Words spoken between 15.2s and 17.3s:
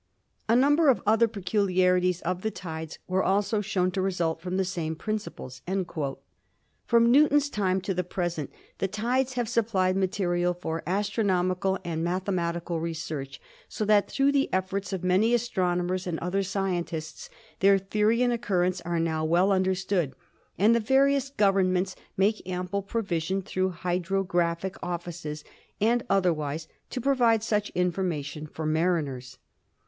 astronomers and other scientists